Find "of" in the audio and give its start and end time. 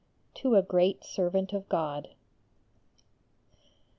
1.53-1.69